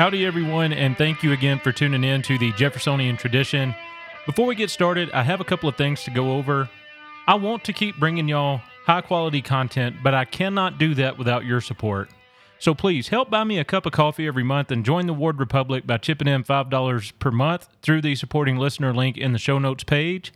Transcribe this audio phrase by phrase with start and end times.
[0.00, 3.74] Howdy, everyone, and thank you again for tuning in to the Jeffersonian Tradition.
[4.24, 6.70] Before we get started, I have a couple of things to go over.
[7.26, 11.44] I want to keep bringing y'all high quality content, but I cannot do that without
[11.44, 12.08] your support.
[12.58, 15.38] So please help buy me a cup of coffee every month and join the Ward
[15.38, 19.58] Republic by chipping in $5 per month through the supporting listener link in the show
[19.58, 20.32] notes page.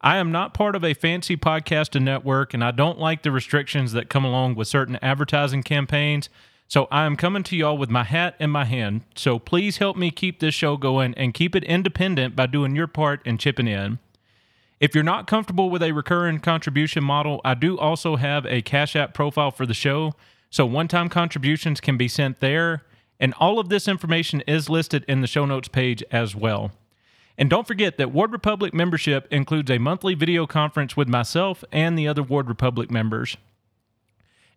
[0.00, 3.30] I am not part of a fancy podcast and network, and I don't like the
[3.30, 6.28] restrictions that come along with certain advertising campaigns.
[6.68, 9.02] So I am coming to y'all with my hat in my hand.
[9.14, 12.88] So please help me keep this show going and keep it independent by doing your
[12.88, 14.00] part and chipping in.
[14.80, 18.96] If you're not comfortable with a recurring contribution model, I do also have a Cash
[18.96, 20.14] App profile for the show.
[20.50, 22.82] So one time contributions can be sent there.
[23.18, 26.72] And all of this information is listed in the show notes page as well.
[27.38, 31.98] And don't forget that Ward Republic membership includes a monthly video conference with myself and
[31.98, 33.36] the other Ward Republic members.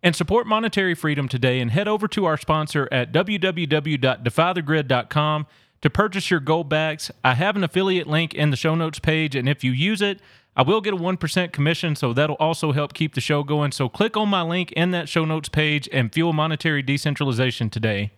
[0.02, 5.46] And support monetary freedom today and head over to our sponsor at www.defythegrid.com
[5.82, 7.10] to purchase your goldbacks.
[7.22, 10.20] I have an affiliate link in the show notes page, and if you use it,
[10.56, 13.72] I will get a 1% commission, so that'll also help keep the show going.
[13.72, 18.12] So click on my link in that show notes page and fuel monetary decentralization today.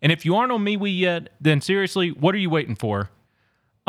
[0.00, 3.10] And if you aren't on MeWe yet, then seriously, what are you waiting for?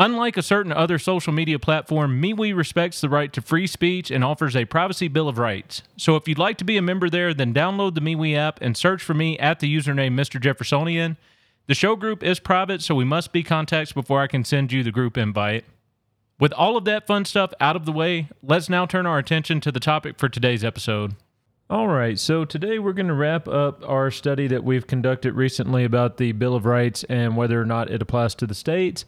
[0.00, 4.24] Unlike a certain other social media platform, MeWe respects the right to free speech and
[4.24, 5.82] offers a privacy bill of rights.
[5.98, 8.74] So if you'd like to be a member there, then download the MeWe app and
[8.74, 10.40] search for me at the username Mr.
[10.40, 11.18] Jeffersonian.
[11.66, 14.82] The show group is private, so we must be contacts before I can send you
[14.82, 15.66] the group invite.
[16.38, 19.60] With all of that fun stuff out of the way, let's now turn our attention
[19.60, 21.14] to the topic for today's episode.
[21.68, 25.84] All right, so today we're going to wrap up our study that we've conducted recently
[25.84, 29.04] about the Bill of Rights and whether or not it applies to the states.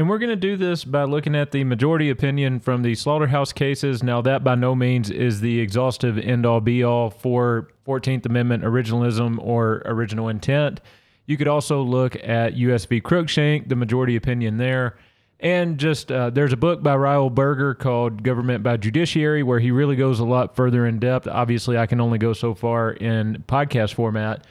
[0.00, 3.52] And we're going to do this by looking at the majority opinion from the slaughterhouse
[3.52, 4.02] cases.
[4.02, 8.64] Now, that by no means is the exhaustive end all be all for 14th Amendment
[8.64, 10.80] originalism or original intent.
[11.26, 13.02] You could also look at US v.
[13.02, 14.96] Cruikshank, the majority opinion there.
[15.38, 19.70] And just uh, there's a book by Raoul Berger called Government by Judiciary where he
[19.70, 21.28] really goes a lot further in depth.
[21.28, 24.46] Obviously, I can only go so far in podcast format.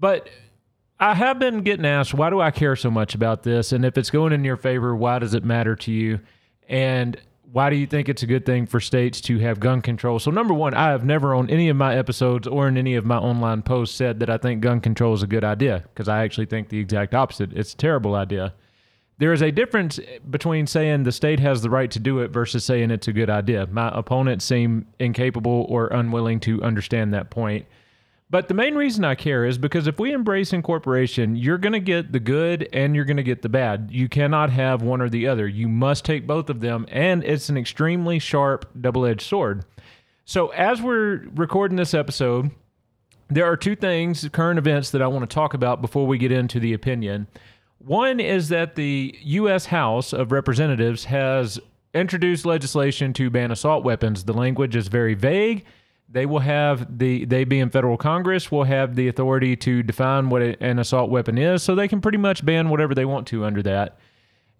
[0.00, 0.28] But
[1.00, 3.72] I have been getting asked, why do I care so much about this?
[3.72, 6.18] And if it's going in your favor, why does it matter to you?
[6.68, 7.16] And
[7.52, 10.18] why do you think it's a good thing for states to have gun control?
[10.18, 13.06] So, number one, I have never on any of my episodes or in any of
[13.06, 16.24] my online posts said that I think gun control is a good idea because I
[16.24, 17.52] actually think the exact opposite.
[17.52, 18.54] It's a terrible idea.
[19.18, 19.98] There is a difference
[20.28, 23.30] between saying the state has the right to do it versus saying it's a good
[23.30, 23.66] idea.
[23.68, 27.66] My opponents seem incapable or unwilling to understand that point.
[28.30, 31.80] But the main reason I care is because if we embrace incorporation, you're going to
[31.80, 33.88] get the good and you're going to get the bad.
[33.90, 35.48] You cannot have one or the other.
[35.48, 39.64] You must take both of them, and it's an extremely sharp double edged sword.
[40.26, 42.50] So, as we're recording this episode,
[43.28, 46.32] there are two things, current events, that I want to talk about before we get
[46.32, 47.28] into the opinion.
[47.78, 49.66] One is that the U.S.
[49.66, 51.58] House of Representatives has
[51.94, 54.24] introduced legislation to ban assault weapons.
[54.24, 55.64] The language is very vague
[56.10, 60.42] they will have the they being federal congress will have the authority to define what
[60.42, 61.62] an assault weapon is.
[61.62, 63.98] So they can pretty much ban whatever they want to under that.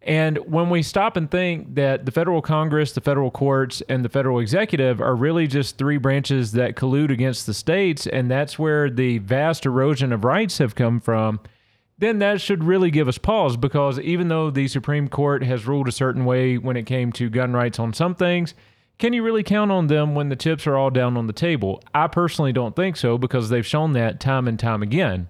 [0.01, 4.09] And when we stop and think that the federal congress the federal courts and the
[4.09, 8.91] federal executive are really just three branches that collude against the states and that's where
[8.91, 11.41] the vast erosion of rights have come from
[11.99, 15.89] then that should really give us pause because even though the supreme court has ruled
[15.89, 18.55] a certain way when it came to gun rights on some things
[18.99, 21.83] can you really count on them when the chips are all down on the table?
[21.95, 25.29] I personally don't think so because they've shown that time and time again.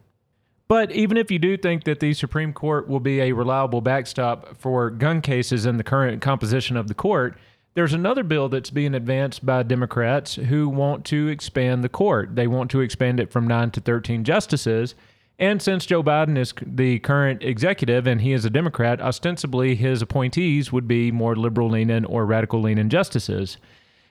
[0.68, 4.58] But even if you do think that the Supreme Court will be a reliable backstop
[4.58, 7.38] for gun cases in the current composition of the court,
[7.74, 12.36] there's another bill that's being advanced by Democrats who want to expand the court.
[12.36, 14.94] They want to expand it from 9 to 13 justices
[15.38, 20.02] and since Joe Biden is the current executive and he is a Democrat, ostensibly his
[20.02, 23.56] appointees would be more liberal leaning or radical leaning justices.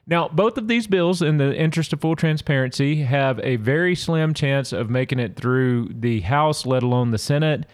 [0.10, 4.34] Now, both of these bills, in the interest of full transparency, have a very slim
[4.34, 7.66] chance of making it through the House, let alone the Senate.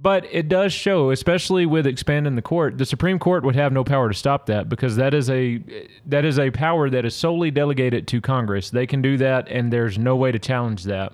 [0.00, 3.82] But it does show, especially with expanding the court, the Supreme Court would have no
[3.82, 5.60] power to stop that because that is a
[6.06, 8.70] that is a power that is solely delegated to Congress.
[8.70, 11.12] They can do that, and there's no way to challenge that.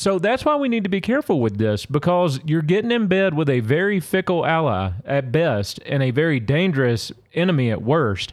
[0.00, 3.34] So that's why we need to be careful with this because you're getting in bed
[3.34, 8.32] with a very fickle ally at best and a very dangerous enemy at worst.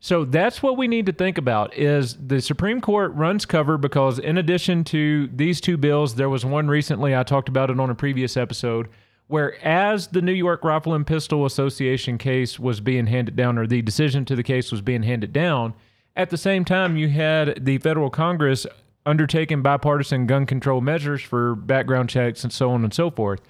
[0.00, 4.18] So that's what we need to think about is the Supreme Court runs cover because
[4.18, 7.90] in addition to these two bills, there was one recently I talked about it on
[7.90, 8.88] a previous episode
[9.26, 13.66] where as the New York Rifle and Pistol Association case was being handed down or
[13.66, 15.74] the decision to the case was being handed down,
[16.16, 18.66] at the same time you had the federal Congress
[19.06, 23.40] undertaken bipartisan gun control measures for background checks and so on and so forth.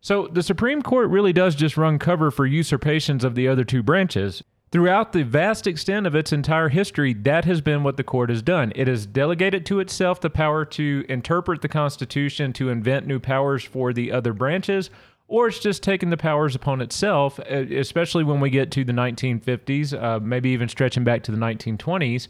[0.00, 3.82] So the Supreme Court really does just run cover for usurpations of the other two
[3.82, 4.42] branches.
[4.70, 8.42] Throughout the vast extent of its entire history, that has been what the court has
[8.42, 8.70] done.
[8.76, 13.64] It has delegated to itself the power to interpret the Constitution, to invent new powers
[13.64, 14.90] for the other branches,
[15.26, 20.00] or it's just taken the powers upon itself, especially when we get to the 1950s,
[20.00, 22.28] uh, maybe even stretching back to the 1920s,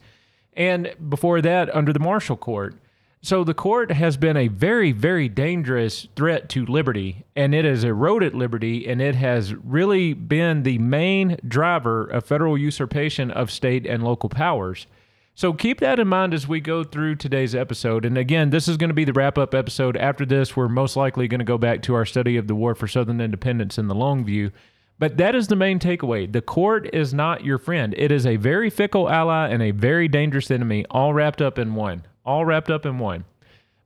[0.59, 2.75] and before that, under the Marshall Court.
[3.21, 7.83] So the court has been a very, very dangerous threat to liberty, and it has
[7.83, 13.87] eroded liberty, and it has really been the main driver of federal usurpation of state
[13.87, 14.87] and local powers.
[15.35, 18.05] So keep that in mind as we go through today's episode.
[18.05, 19.97] And again, this is going to be the wrap up episode.
[19.97, 22.75] After this, we're most likely going to go back to our study of the War
[22.75, 24.51] for Southern Independence in the long view.
[24.99, 26.31] But that is the main takeaway.
[26.31, 27.95] The court is not your friend.
[27.97, 31.75] It is a very fickle ally and a very dangerous enemy, all wrapped up in
[31.75, 33.25] one all wrapped up in one.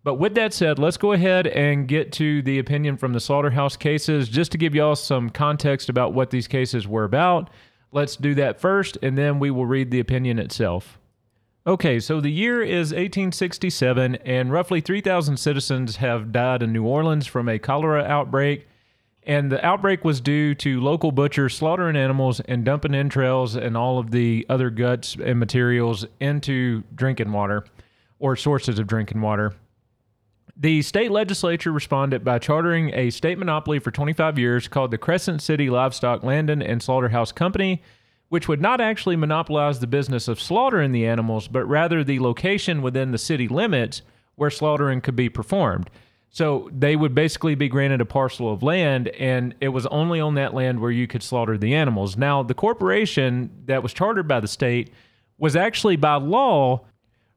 [0.03, 3.77] But with that said, let's go ahead and get to the opinion from the slaughterhouse
[3.77, 7.49] cases just to give y'all some context about what these cases were about.
[7.93, 10.99] Let's do that first, and then we will read the opinion itself.
[11.65, 17.29] Okay, so the year is 1867, and roughly 3,000 citizens have died in New Orleans
[17.29, 18.67] from a cholera outbreak.
[19.25, 23.99] And the outbreak was due to local butchers slaughtering animals and dumping entrails and all
[23.99, 27.65] of the other guts and materials into drinking water
[28.19, 29.53] or sources of drinking water.
[30.57, 35.41] The state legislature responded by chartering a state monopoly for 25 years called the Crescent
[35.41, 37.81] City Livestock Landing and Slaughterhouse Company,
[38.29, 42.83] which would not actually monopolize the business of slaughtering the animals, but rather the location
[42.83, 44.03] within the city limits
[44.35, 45.89] where slaughtering could be performed.
[46.35, 50.35] So they would basically be granted a parcel of land, and it was only on
[50.37, 52.17] that land where you could slaughter the animals.
[52.17, 54.91] Now, the corporation that was chartered by the state
[55.37, 56.87] was actually by law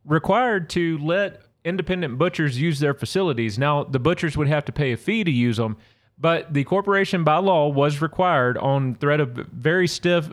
[0.05, 3.59] required to let independent butchers use their facilities.
[3.59, 5.75] Now, the butchers would have to pay a fee to use them,
[6.17, 10.31] but the corporation by law was required on threat of very stiff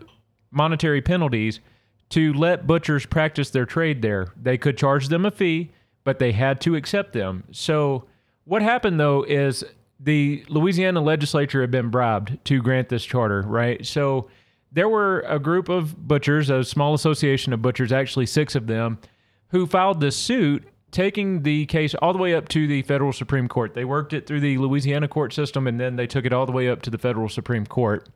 [0.53, 1.59] monetary penalties
[2.11, 4.29] to let butchers practice their trade there.
[4.41, 5.73] They could charge them a fee,
[6.05, 7.43] but they had to accept them.
[7.51, 8.05] So,
[8.45, 9.65] what happened though is
[10.01, 13.85] the Louisiana legislature had been bribed to grant this charter, right?
[13.87, 14.29] So,
[14.75, 18.99] there were a group of butchers, a small association of butchers, actually six of them,
[19.49, 23.49] who filed this suit taking the case all the way up to the federal Supreme
[23.49, 23.75] Court.
[23.75, 26.53] They worked it through the Louisiana court system and then they took it all the
[26.53, 28.09] way up to the federal Supreme Court.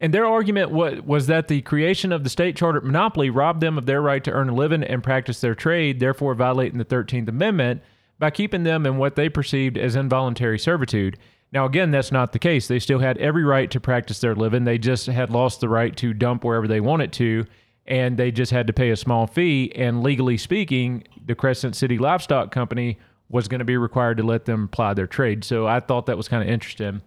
[0.00, 3.86] And their argument was that the creation of the state chartered monopoly robbed them of
[3.86, 7.82] their right to earn a living and practice their trade, therefore violating the 13th Amendment
[8.20, 11.18] by keeping them in what they perceived as involuntary servitude.
[11.52, 12.68] Now, again, that's not the case.
[12.68, 14.62] They still had every right to practice their living.
[14.62, 17.46] They just had lost the right to dump wherever they wanted to
[17.90, 19.72] and they just had to pay a small fee.
[19.74, 24.44] And legally speaking, the Crescent City Livestock Company was going to be required to let
[24.44, 25.44] them ply their trade.
[25.44, 27.02] So I thought that was kind of interesting.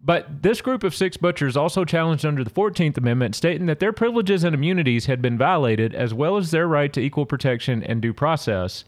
[0.00, 3.92] But this group of six butchers also challenged under the 14th Amendment, stating that their
[3.92, 8.00] privileges and immunities had been violated, as well as their right to equal protection and
[8.00, 8.84] due process.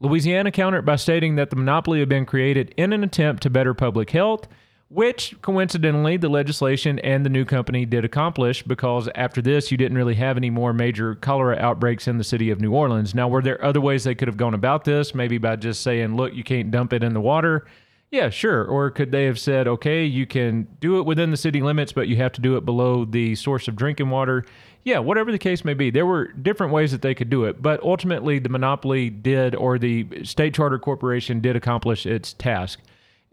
[0.00, 3.74] Louisiana countered by stating that the monopoly had been created in an attempt to better
[3.74, 4.48] public health
[4.90, 9.96] which coincidentally the legislation and the new company did accomplish because after this you didn't
[9.96, 13.14] really have any more major cholera outbreaks in the city of New Orleans.
[13.14, 15.14] Now, were there other ways they could have gone about this?
[15.14, 17.66] Maybe by just saying, look, you can't dump it in the water.
[18.10, 18.64] Yeah, sure.
[18.64, 22.08] Or could they have said, okay, you can do it within the city limits, but
[22.08, 24.44] you have to do it below the source of drinking water?
[24.82, 27.60] Yeah, whatever the case may be, there were different ways that they could do it.
[27.60, 32.80] But ultimately, the monopoly did, or the state charter corporation did accomplish its task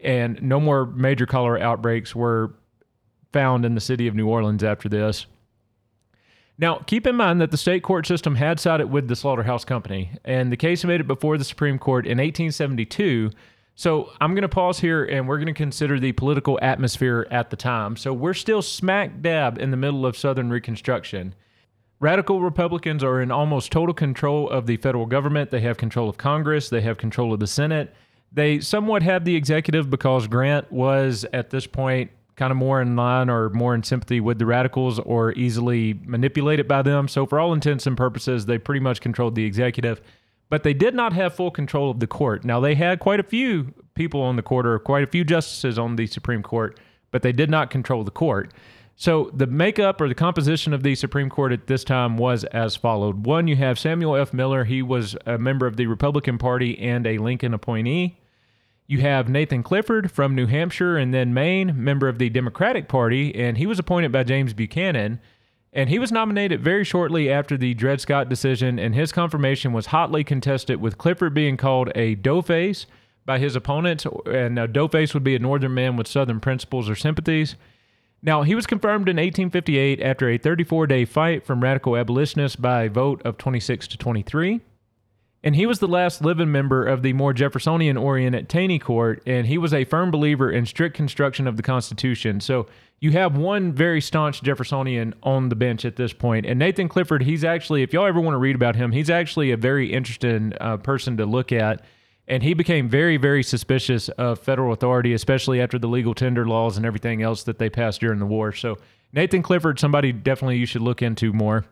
[0.00, 2.54] and no more major cholera outbreaks were
[3.32, 5.26] found in the city of New Orleans after this.
[6.56, 10.12] Now, keep in mind that the state court system had sided with the slaughterhouse company,
[10.24, 13.30] and the case made it before the Supreme Court in 1872.
[13.78, 17.50] So I'm going to pause here and we're going to consider the political atmosphere at
[17.50, 17.94] the time.
[17.94, 21.32] So we're still smack dab in the middle of Southern Reconstruction.
[22.00, 25.52] Radical Republicans are in almost total control of the federal government.
[25.52, 27.94] They have control of Congress, they have control of the Senate,
[28.32, 32.96] they somewhat have the executive because Grant was at this point kind of more in
[32.96, 37.06] line or more in sympathy with the radicals or easily manipulated by them.
[37.06, 40.00] So, for all intents and purposes, they pretty much controlled the executive,
[40.50, 42.44] but they did not have full control of the court.
[42.44, 45.78] Now, they had quite a few people on the court or quite a few justices
[45.78, 46.78] on the Supreme Court,
[47.10, 48.52] but they did not control the court.
[48.96, 52.74] So, the makeup or the composition of the Supreme Court at this time was as
[52.74, 53.26] followed.
[53.26, 54.32] One, you have Samuel F.
[54.32, 54.64] Miller.
[54.64, 58.18] He was a member of the Republican Party and a Lincoln appointee.
[58.88, 63.34] You have Nathan Clifford from New Hampshire and then Maine, member of the Democratic Party,
[63.34, 65.20] and he was appointed by James Buchanan.
[65.72, 69.86] And he was nominated very shortly after the Dred Scott decision, and his confirmation was
[69.86, 72.86] hotly contested, with Clifford being called a doughface
[73.26, 74.06] by his opponents.
[74.26, 77.56] And a doughface would be a northern man with southern principles or sympathies.
[78.22, 82.84] Now, he was confirmed in 1858 after a 34 day fight from radical abolitionists by
[82.84, 84.60] a vote of 26 to 23.
[85.48, 89.46] And he was the last living member of the more Jeffersonian oriented Taney Court, and
[89.46, 92.40] he was a firm believer in strict construction of the Constitution.
[92.40, 92.66] So
[93.00, 96.44] you have one very staunch Jeffersonian on the bench at this point.
[96.44, 99.50] And Nathan Clifford, he's actually, if y'all ever want to read about him, he's actually
[99.50, 101.82] a very interesting uh, person to look at.
[102.26, 106.76] And he became very, very suspicious of federal authority, especially after the legal tender laws
[106.76, 108.52] and everything else that they passed during the war.
[108.52, 108.76] So
[109.14, 111.64] Nathan Clifford, somebody definitely you should look into more.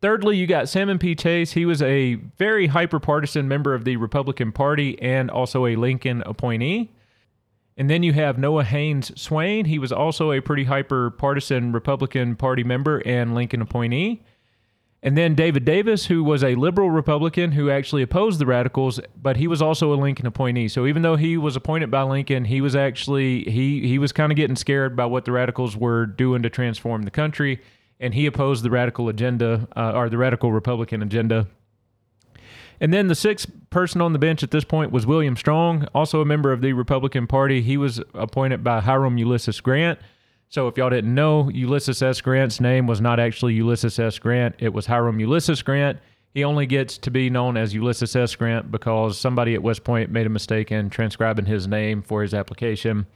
[0.00, 1.14] Thirdly, you got Salmon P.
[1.14, 1.52] Chase.
[1.52, 6.22] He was a very hyper partisan member of the Republican Party and also a Lincoln
[6.26, 6.90] appointee.
[7.76, 9.64] And then you have Noah Haynes Swayne.
[9.64, 14.22] He was also a pretty hyper partisan Republican Party member and Lincoln appointee.
[15.02, 19.36] And then David Davis, who was a liberal Republican who actually opposed the radicals, but
[19.36, 20.68] he was also a Lincoln appointee.
[20.68, 24.32] So even though he was appointed by Lincoln, he was actually he he was kind
[24.32, 27.60] of getting scared by what the radicals were doing to transform the country
[28.00, 31.46] and he opposed the radical agenda uh, or the radical Republican agenda.
[32.80, 36.20] And then the sixth person on the bench at this point was William Strong, also
[36.20, 37.62] a member of the Republican Party.
[37.62, 39.98] He was appointed by Hiram Ulysses Grant.
[40.48, 42.20] So if y'all didn't know, Ulysses S.
[42.20, 44.18] Grant's name was not actually Ulysses S.
[44.18, 45.98] Grant, it was Hiram Ulysses Grant.
[46.32, 48.34] He only gets to be known as Ulysses S.
[48.34, 52.34] Grant because somebody at West Point made a mistake in transcribing his name for his
[52.34, 53.06] application.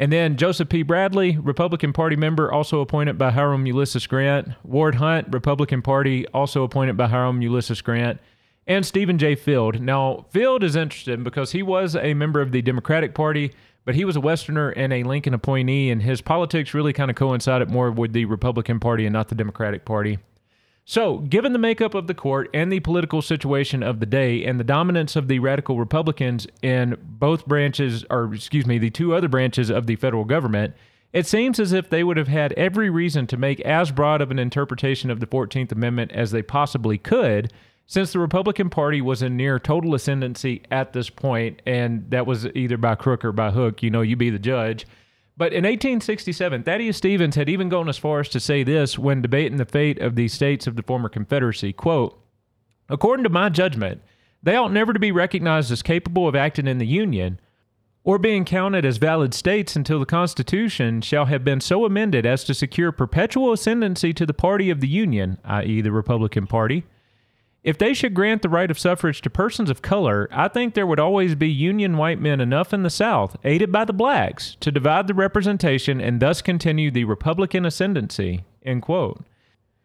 [0.00, 0.82] And then Joseph P.
[0.82, 4.48] Bradley, Republican Party member, also appointed by Hiram Ulysses Grant.
[4.64, 8.18] Ward Hunt, Republican Party, also appointed by Hiram Ulysses Grant.
[8.66, 9.34] And Stephen J.
[9.34, 9.82] Field.
[9.82, 13.52] Now, Field is interesting because he was a member of the Democratic Party,
[13.84, 17.16] but he was a Westerner and a Lincoln appointee, and his politics really kind of
[17.16, 20.18] coincided more with the Republican Party and not the Democratic Party.
[20.90, 24.58] So, given the makeup of the court and the political situation of the day and
[24.58, 29.28] the dominance of the radical Republicans in both branches, or excuse me, the two other
[29.28, 30.74] branches of the federal government,
[31.12, 34.32] it seems as if they would have had every reason to make as broad of
[34.32, 37.52] an interpretation of the 14th Amendment as they possibly could,
[37.86, 42.46] since the Republican Party was in near total ascendancy at this point, and that was
[42.56, 43.80] either by crook or by hook.
[43.84, 44.88] You know, you be the judge.
[45.40, 49.22] But in 1867, Thaddeus Stevens had even gone as far as to say this when
[49.22, 52.22] debating the fate of the states of the former Confederacy, quote,
[52.90, 54.02] According to my judgment,
[54.42, 57.40] they ought never to be recognized as capable of acting in the Union,
[58.04, 62.44] or being counted as valid states until the Constitution shall have been so amended as
[62.44, 66.84] to secure perpetual ascendancy to the party of the Union, i.e., the Republican Party,
[67.62, 70.86] if they should grant the right of suffrage to persons of color, I think there
[70.86, 74.72] would always be Union white men enough in the South, aided by the blacks, to
[74.72, 78.44] divide the representation and thus continue the Republican ascendancy.
[78.64, 79.24] End quote.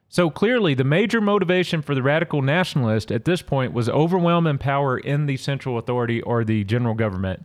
[0.07, 4.97] So clearly, the major motivation for the radical nationalist at this point was overwhelming power
[4.97, 7.43] in the central authority or the general government.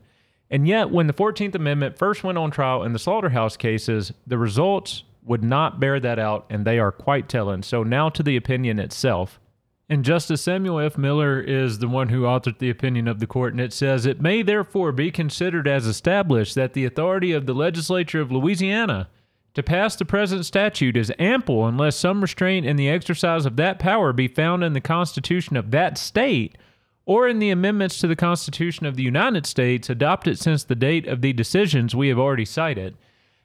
[0.49, 4.39] And yet, when the 14th Amendment first went on trial in the slaughterhouse cases, the
[4.39, 7.65] results would not bear that out, and they are quite telling.
[7.65, 9.41] So, now to the opinion itself.
[9.90, 10.97] And Justice Samuel F.
[10.97, 14.20] Miller is the one who authored the opinion of the court, and it says it
[14.20, 19.09] may therefore be considered as established that the authority of the legislature of Louisiana
[19.54, 23.80] to pass the present statute is ample unless some restraint in the exercise of that
[23.80, 26.56] power be found in the Constitution of that state
[27.04, 31.09] or in the amendments to the Constitution of the United States adopted since the date
[31.09, 32.97] of the decisions we have already cited.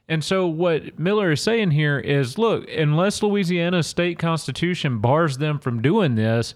[0.08, 5.58] And so, what Miller is saying here is look, unless Louisiana's state constitution bars them
[5.58, 6.54] from doing this,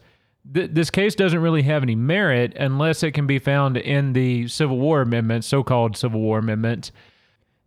[0.53, 4.48] th- this case doesn't really have any merit unless it can be found in the
[4.48, 6.91] Civil War amendments, so called Civil War amendments.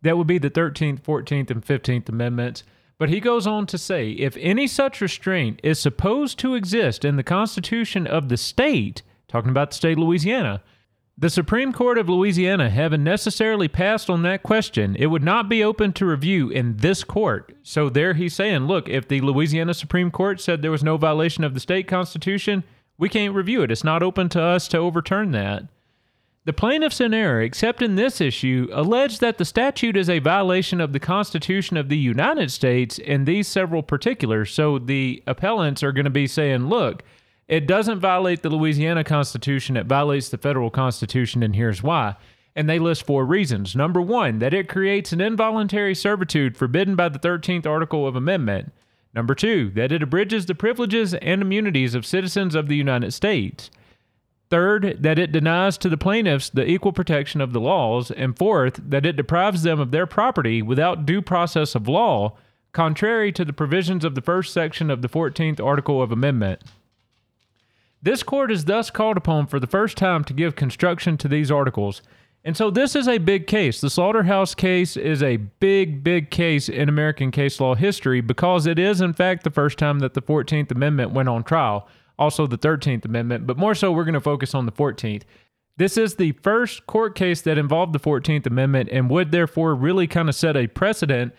[0.03, 2.65] That would be the 13th, 14th, and 15th Amendments.
[2.99, 7.17] But he goes on to say if any such restraint is supposed to exist in
[7.17, 10.63] the Constitution of the state, talking about the state of Louisiana,
[11.19, 15.63] the Supreme Court of Louisiana having necessarily passed on that question, it would not be
[15.63, 17.55] open to review in this court.
[17.63, 21.45] So there he's saying, look, if the Louisiana Supreme Court said there was no violation
[21.45, 22.65] of the state constitution,
[22.99, 23.71] we can't review it.
[23.71, 25.65] It's not open to us to overturn that.
[26.45, 30.81] The plaintiffs in error, except in this issue, allege that the statute is a violation
[30.81, 34.53] of the Constitution of the United States in these several particulars.
[34.53, 37.05] So the appellants are going to be saying, look,
[37.49, 42.17] it doesn't violate the Louisiana Constitution, it violates the federal Constitution, and here's why.
[42.55, 43.75] And they list four reasons.
[43.75, 48.73] Number one, that it creates an involuntary servitude forbidden by the 13th Article of Amendment.
[49.15, 53.71] Number two, that it abridges the privileges and immunities of citizens of the United States.
[54.51, 58.11] Third, that it denies to the plaintiffs the equal protection of the laws.
[58.11, 62.37] And fourth, that it deprives them of their property without due process of law,
[62.73, 66.63] contrary to the provisions of the first section of the 14th Article of Amendment.
[68.03, 71.53] This court is thus called upon for the first time to give construction to these
[71.53, 72.03] articles.
[72.45, 73.81] And so this is a big case.
[73.81, 78.81] The Slaughterhouse case is a big, big case in American case law history because it
[78.81, 81.89] is, in fact, the first time that the 14th Amendment went on trial.
[82.19, 85.23] Also, the 13th Amendment, but more so, we're going to focus on the 14th.
[85.77, 90.09] This is the first court case that involved the 14th Amendment and would therefore really
[90.09, 91.33] kind of set a precedent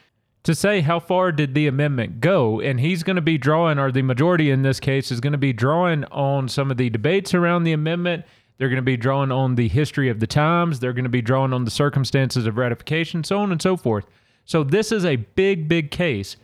[0.43, 3.91] to say how far did the amendment go and he's going to be drawing or
[3.91, 7.33] the majority in this case is going to be drawing on some of the debates
[7.33, 8.25] around the amendment.
[8.57, 10.79] They're going to be drawing on the history of the times.
[10.79, 14.05] They're going to be drawing on the circumstances of ratification so on and so forth.
[14.45, 16.35] So this is a big big case.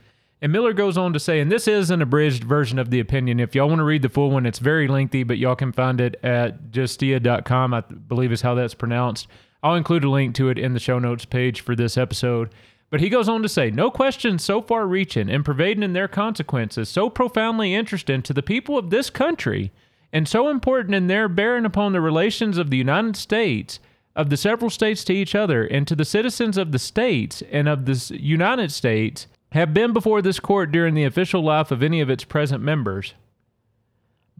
[0.41, 3.41] And miller goes on to say and this is an abridged version of the opinion.
[3.41, 5.99] If y'all want to read the full one it's very lengthy but y'all can find
[5.99, 9.27] it at justia.com i believe is how that's pronounced.
[9.61, 12.49] I'll include a link to it in the show notes page for this episode
[12.89, 16.07] but he goes on to say, no questions so far reaching and pervading in their
[16.07, 19.71] consequences, so profoundly interesting to the people of this country,
[20.11, 23.79] and so important in their bearing upon the relations of the United States,
[24.15, 27.69] of the several states to each other, and to the citizens of the states and
[27.69, 32.01] of the United States, have been before this court during the official life of any
[32.01, 33.13] of its present members.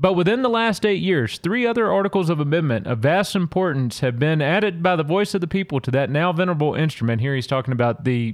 [0.01, 4.17] But within the last eight years, three other articles of amendment of vast importance have
[4.17, 7.19] been added by the voice of the people to that now venerable instrument.
[7.19, 8.33] Here he's talking about the,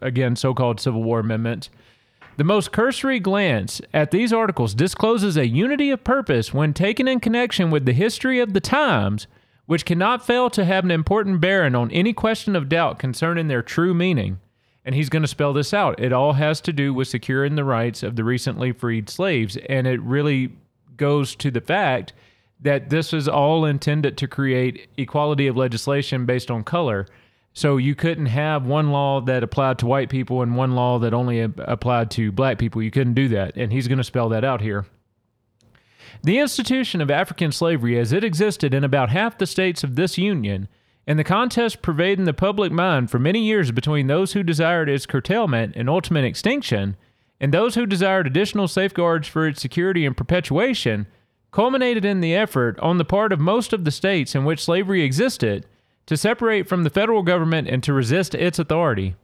[0.00, 1.68] again, so called Civil War amendments.
[2.38, 7.20] The most cursory glance at these articles discloses a unity of purpose when taken in
[7.20, 9.26] connection with the history of the times,
[9.66, 13.62] which cannot fail to have an important bearing on any question of doubt concerning their
[13.62, 14.40] true meaning.
[14.82, 16.00] And he's going to spell this out.
[16.00, 19.58] It all has to do with securing the rights of the recently freed slaves.
[19.68, 20.52] And it really
[20.96, 22.12] goes to the fact
[22.60, 27.06] that this is all intended to create equality of legislation based on color.
[27.54, 31.12] So you couldn't have one law that applied to white people and one law that
[31.12, 32.82] only applied to black people.
[32.82, 33.56] You couldn't do that.
[33.56, 34.86] And he's going to spell that out here.
[36.22, 40.16] The institution of African slavery as it existed in about half the states of this
[40.16, 40.68] union,
[41.06, 45.04] and the contest pervading the public mind for many years between those who desired its
[45.04, 46.96] curtailment and ultimate extinction
[47.42, 51.08] and those who desired additional safeguards for its security and perpetuation
[51.50, 55.02] culminated in the effort on the part of most of the states in which slavery
[55.02, 55.66] existed
[56.06, 59.16] to separate from the federal government and to resist its authority.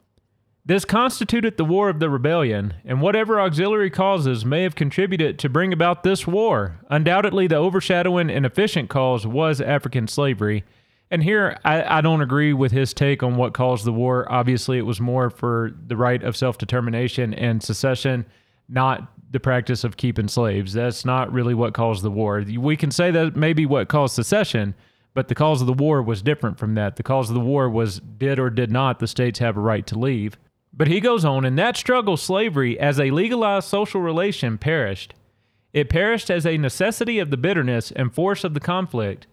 [0.66, 5.48] This constituted the War of the Rebellion, and whatever auxiliary causes may have contributed to
[5.48, 10.64] bring about this war, undoubtedly the overshadowing and efficient cause was African slavery
[11.11, 14.31] and here, I, I, don't agree with his take on what caused the war.
[14.31, 18.27] Obviously, it was more for the right of self determination and secession,
[18.68, 20.75] not the practice of keeping slaves.
[20.75, 22.44] That's not really what caused the war.
[22.59, 24.75] We can say that maybe what caused secession,
[25.14, 26.97] but the cause of the war was different from that.
[26.97, 29.87] The cause of the war was did or did not the states have a right
[29.87, 30.37] to leave.
[30.75, 35.14] But he goes on, in that struggle, slavery as a legalized social relation perished.
[35.73, 39.27] It perished as a necessity of the bitterness and force of the conflict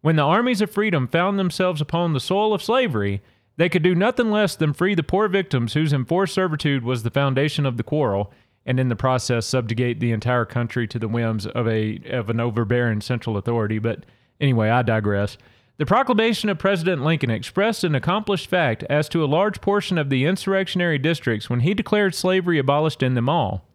[0.00, 3.20] when the armies of freedom found themselves upon the soil of slavery,
[3.56, 7.10] they could do nothing less than free the poor victims whose enforced servitude was the
[7.10, 8.32] foundation of the quarrel,
[8.64, 12.38] and in the process subjugate the entire country to the whims of a of an
[12.38, 13.78] overbearing central authority.
[13.78, 14.04] But
[14.40, 15.36] anyway, I digress.
[15.78, 20.10] The proclamation of President Lincoln expressed an accomplished fact as to a large portion of
[20.10, 23.67] the insurrectionary districts when he declared slavery abolished in them all.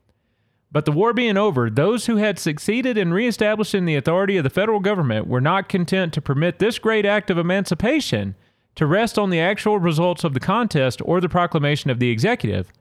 [0.74, 4.50] But the war being over, those who had succeeded in reestablishing the authority of the
[4.50, 8.34] federal government were not content to permit this great act of emancipation
[8.74, 12.74] to rest on the actual results of the contest or the proclamation of the executive,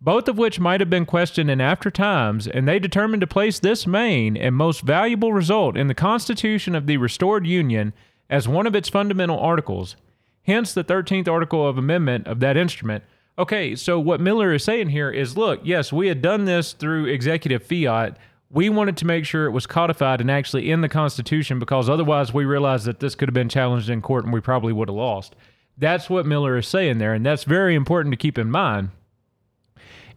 [0.00, 3.58] both of which might have been questioned in after times, and they determined to place
[3.58, 7.92] this main and most valuable result in the Constitution of the restored Union
[8.30, 9.96] as one of its fundamental articles.
[10.44, 13.02] Hence, the 13th article of amendment of that instrument
[13.40, 17.06] Okay, so what Miller is saying here is look, yes, we had done this through
[17.06, 18.18] executive fiat.
[18.50, 22.34] We wanted to make sure it was codified and actually in the Constitution because otherwise
[22.34, 24.96] we realized that this could have been challenged in court and we probably would have
[24.96, 25.36] lost.
[25.78, 28.90] That's what Miller is saying there, and that's very important to keep in mind.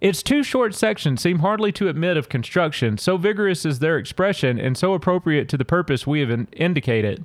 [0.01, 4.59] Its two short sections seem hardly to admit of construction, so vigorous is their expression
[4.59, 7.23] and so appropriate to the purpose we have indicated.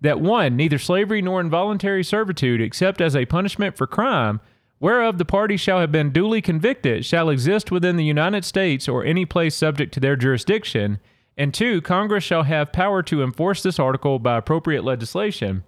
[0.00, 4.40] That one, neither slavery nor involuntary servitude, except as a punishment for crime,
[4.78, 9.04] whereof the party shall have been duly convicted, shall exist within the United States or
[9.04, 10.98] any place subject to their jurisdiction.
[11.36, 15.64] And two, Congress shall have power to enforce this article by appropriate legislation.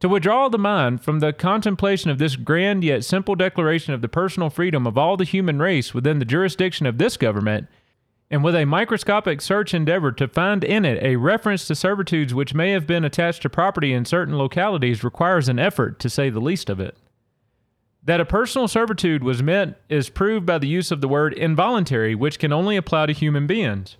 [0.00, 4.08] To withdraw the mind from the contemplation of this grand yet simple declaration of the
[4.08, 7.66] personal freedom of all the human race within the jurisdiction of this government,
[8.30, 12.54] and with a microscopic search endeavor to find in it a reference to servitudes which
[12.54, 16.40] may have been attached to property in certain localities requires an effort, to say the
[16.40, 16.96] least of it.
[18.06, 22.14] That a personal servitude was meant is proved by the use of the word involuntary,
[22.14, 23.96] which can only apply to human beings.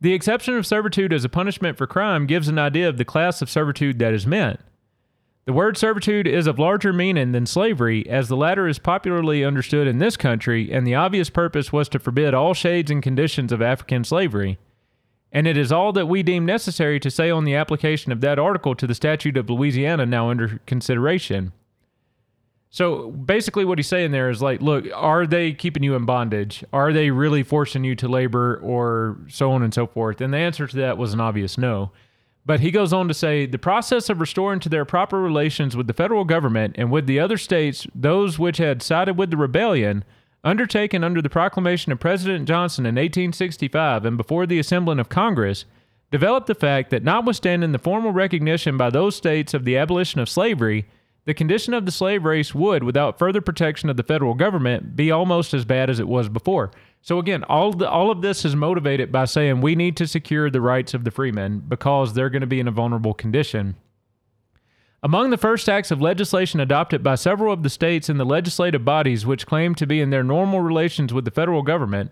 [0.00, 3.42] The exception of servitude as a punishment for crime gives an idea of the class
[3.42, 4.60] of servitude that is meant.
[5.44, 9.86] The word servitude is of larger meaning than slavery, as the latter is popularly understood
[9.86, 13.60] in this country, and the obvious purpose was to forbid all shades and conditions of
[13.60, 14.58] African slavery.
[15.30, 18.38] And it is all that we deem necessary to say on the application of that
[18.38, 21.52] article to the statute of Louisiana now under consideration.
[22.74, 26.64] So basically, what he's saying there is like, look, are they keeping you in bondage?
[26.72, 30.20] Are they really forcing you to labor, or so on and so forth?
[30.20, 31.92] And the answer to that was an obvious no.
[32.44, 35.86] But he goes on to say the process of restoring to their proper relations with
[35.86, 40.02] the federal government and with the other states, those which had sided with the rebellion,
[40.42, 45.64] undertaken under the proclamation of President Johnson in 1865 and before the assembling of Congress,
[46.10, 50.28] developed the fact that notwithstanding the formal recognition by those states of the abolition of
[50.28, 50.86] slavery,
[51.26, 55.10] the condition of the slave race would, without further protection of the federal government, be
[55.10, 56.70] almost as bad as it was before.
[57.00, 60.50] So again, all the, all of this is motivated by saying we need to secure
[60.50, 63.76] the rights of the freemen because they're going to be in a vulnerable condition.
[65.02, 68.86] Among the first acts of legislation adopted by several of the states and the legislative
[68.86, 72.10] bodies which claimed to be in their normal relations with the federal government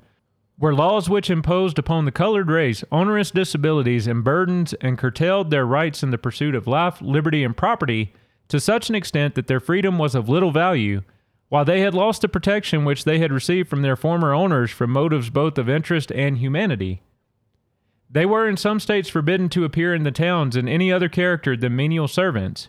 [0.59, 5.65] were laws which imposed upon the colored race onerous disabilities and burdens and curtailed their
[5.65, 8.13] rights in the pursuit of life, liberty, and property
[8.49, 11.03] to such an extent that their freedom was of little value
[11.49, 14.91] while they had lost the protection which they had received from their former owners from
[14.91, 17.03] motives both of interest and humanity.
[18.11, 21.57] They were in some states forbidden to appear in the towns in any other character
[21.57, 22.69] than menial servants.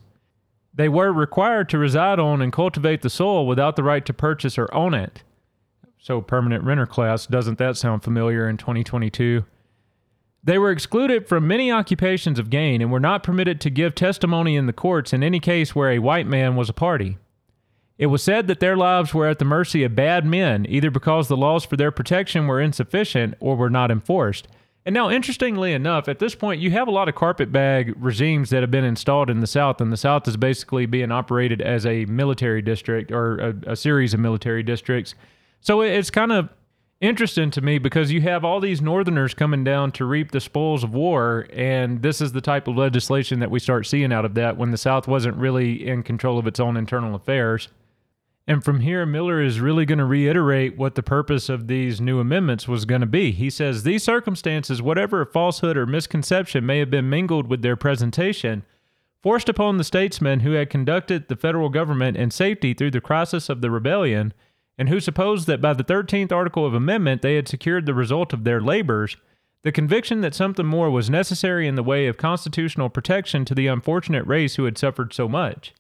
[0.73, 4.57] They were required to reside on and cultivate the soil without the right to purchase
[4.57, 5.23] or own it.
[5.97, 9.45] So, permanent renter class, doesn't that sound familiar in 2022?
[10.43, 14.57] They were excluded from many occupations of gain and were not permitted to give testimony
[14.57, 17.17] in the courts in any case where a white man was a party.
[17.97, 21.27] It was said that their lives were at the mercy of bad men, either because
[21.27, 24.47] the laws for their protection were insufficient or were not enforced.
[24.85, 28.61] And now, interestingly enough, at this point, you have a lot of carpetbag regimes that
[28.61, 32.03] have been installed in the South, and the South is basically being operated as a
[32.05, 35.15] military district or a, a series of military districts.
[35.61, 36.49] So it's kind of
[37.01, 40.83] interesting to me because you have all these Northerners coming down to reap the spoils
[40.83, 44.35] of war, and this is the type of legislation that we start seeing out of
[44.35, 47.69] that when the South wasn't really in control of its own internal affairs.
[48.45, 52.19] And from here, Miller is really going to reiterate what the purpose of these new
[52.19, 53.31] amendments was going to be.
[53.31, 58.63] He says these circumstances, whatever falsehood or misconception may have been mingled with their presentation,
[59.21, 63.47] forced upon the statesmen who had conducted the federal government in safety through the crisis
[63.47, 64.33] of the rebellion,
[64.77, 68.33] and who supposed that by the 13th article of amendment they had secured the result
[68.33, 69.17] of their labors,
[69.63, 73.67] the conviction that something more was necessary in the way of constitutional protection to the
[73.67, 75.73] unfortunate race who had suffered so much.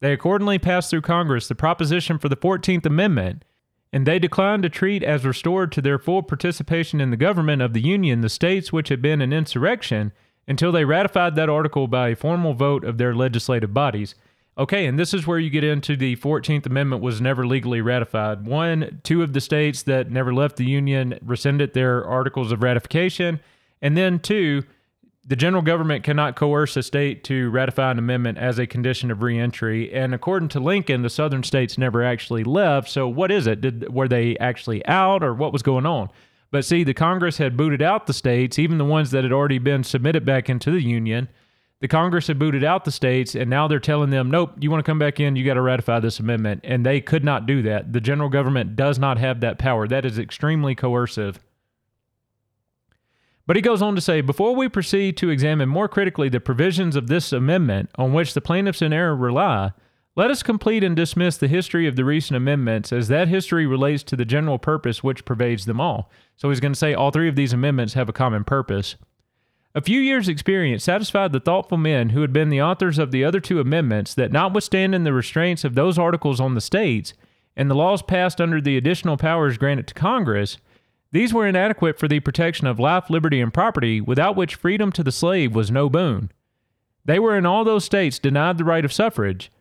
[0.00, 3.44] They accordingly passed through Congress the proposition for the 14th Amendment,
[3.92, 7.72] and they declined to treat as restored to their full participation in the government of
[7.72, 10.12] the Union the states which had been in insurrection
[10.46, 14.14] until they ratified that article by a formal vote of their legislative bodies.
[14.60, 18.44] Okay, and this is where you get into the 14th Amendment was never legally ratified.
[18.44, 23.40] One, two of the states that never left the Union rescinded their articles of ratification.
[23.80, 24.64] And then two,
[25.26, 29.22] the general government cannot coerce a state to ratify an amendment as a condition of
[29.22, 29.90] reentry.
[29.94, 32.90] And according to Lincoln, the southern states never actually left.
[32.90, 33.62] So what is it?
[33.62, 36.10] Did were they actually out or what was going on?
[36.50, 39.58] But see, the Congress had booted out the states, even the ones that had already
[39.58, 41.30] been submitted back into the Union.
[41.80, 44.84] The Congress had booted out the states, and now they're telling them, nope, you want
[44.84, 46.60] to come back in, you got to ratify this amendment.
[46.62, 47.94] And they could not do that.
[47.94, 49.88] The general government does not have that power.
[49.88, 51.40] That is extremely coercive.
[53.46, 56.94] But he goes on to say before we proceed to examine more critically the provisions
[56.96, 59.72] of this amendment on which the plaintiffs in error rely,
[60.14, 64.02] let us complete and dismiss the history of the recent amendments as that history relates
[64.04, 66.10] to the general purpose which pervades them all.
[66.36, 68.96] So he's going to say all three of these amendments have a common purpose.
[69.72, 73.24] A few years' experience satisfied the thoughtful men who had been the authors of the
[73.24, 77.14] other two amendments that, notwithstanding the restraints of those articles on the states
[77.56, 80.58] and the laws passed under the additional powers granted to Congress,
[81.12, 85.04] these were inadequate for the protection of life, liberty, and property, without which freedom to
[85.04, 86.30] the slave was no boon.
[87.04, 89.52] They were in all those states denied the right of suffrage.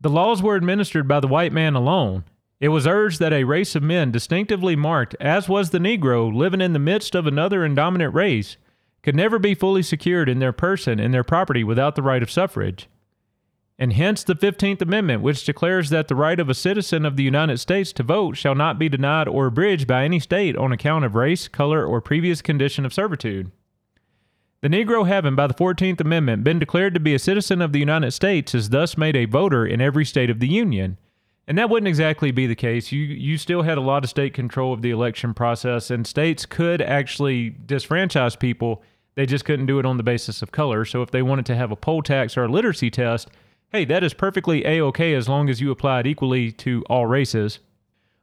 [0.00, 2.24] The laws were administered by the white man alone.
[2.60, 6.60] It was urged that a race of men distinctively marked, as was the Negro, living
[6.60, 8.56] in the midst of another and dominant race,
[9.04, 12.30] could never be fully secured in their person and their property without the right of
[12.30, 12.88] suffrage
[13.78, 17.24] and hence the 15th Amendment, which declares that the right of a citizen of the
[17.24, 21.04] United States to vote shall not be denied or abridged by any state on account
[21.04, 23.50] of race, color, or previous condition of servitude.
[24.60, 27.80] The Negro having, by the 14th Amendment, been declared to be a citizen of the
[27.80, 30.98] United States, is thus made a voter in every state of the Union,
[31.46, 32.90] And that wouldn't exactly be the case.
[32.90, 36.46] You you still had a lot of state control of the election process, and states
[36.46, 38.82] could actually disfranchise people.
[39.14, 40.84] They just couldn't do it on the basis of color.
[40.84, 43.28] So if they wanted to have a poll tax or a literacy test,
[43.70, 47.06] hey, that is perfectly a okay as long as you apply it equally to all
[47.06, 47.60] races.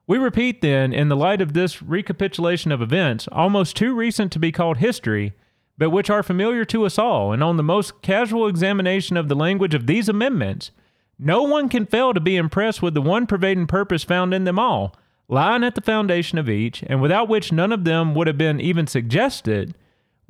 [0.07, 4.39] We repeat then, in the light of this recapitulation of events, almost too recent to
[4.39, 5.33] be called history,
[5.77, 9.35] but which are familiar to us all, and on the most casual examination of the
[9.35, 10.71] language of these amendments,
[11.17, 14.59] no one can fail to be impressed with the one pervading purpose found in them
[14.59, 14.95] all,
[15.27, 18.59] lying at the foundation of each, and without which none of them would have been
[18.59, 19.75] even suggested.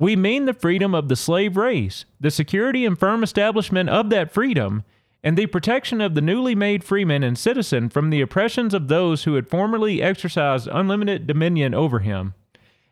[0.02, 4.32] We mean the freedom of the slave race, the security and firm establishment of that
[4.32, 4.82] freedom,
[5.22, 9.22] and the protection of the newly made freeman and citizen from the oppressions of those
[9.22, 12.34] who had formerly exercised unlimited dominion over him.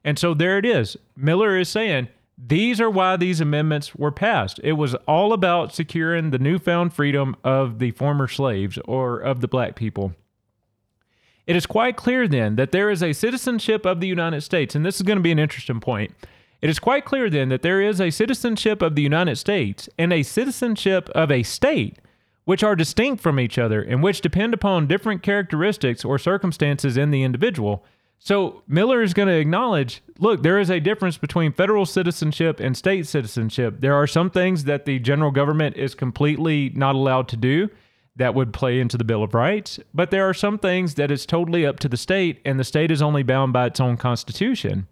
[0.04, 0.96] And so there it is.
[1.16, 2.06] Miller is saying
[2.38, 4.60] these are why these amendments were passed.
[4.62, 9.48] It was all about securing the newfound freedom of the former slaves or of the
[9.48, 10.14] black people.
[11.44, 14.86] It is quite clear then that there is a citizenship of the United States, and
[14.86, 16.14] this is going to be an interesting point.
[16.62, 20.12] It is quite clear then that there is a citizenship of the United States and
[20.12, 21.98] a citizenship of a state
[22.44, 27.10] which are distinct from each other and which depend upon different characteristics or circumstances in
[27.10, 27.84] the individual.
[28.18, 32.76] So Miller is going to acknowledge look, there is a difference between federal citizenship and
[32.76, 33.76] state citizenship.
[33.80, 37.70] There are some things that the general government is completely not allowed to do
[38.16, 41.24] that would play into the Bill of Rights, but there are some things that is
[41.24, 44.86] totally up to the state, and the state is only bound by its own constitution.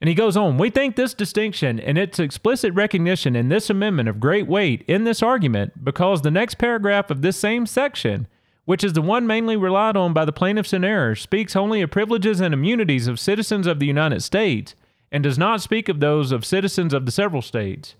[0.00, 4.08] And he goes on, we think this distinction and its explicit recognition in this amendment
[4.08, 8.28] of great weight in this argument because the next paragraph of this same section
[8.68, 11.90] which is the one mainly relied on by the plaintiffs in error, speaks only of
[11.90, 14.74] privileges and immunities of citizens of the United States,
[15.10, 17.94] and does not speak of those of citizens of the several states.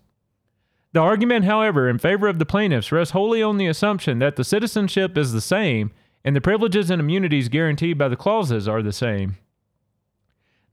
[0.93, 4.45] The argument, however, in favor of the plaintiffs rests wholly on the assumption that the
[4.45, 5.91] citizenship is the same
[6.23, 9.39] and the privileges and immunities guaranteed by the clauses are the same.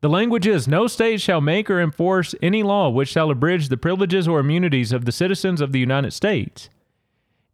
[0.06, 3.76] The language is No state shall make or enforce any law which shall abridge the
[3.76, 6.70] privileges or immunities of the citizens of the United States.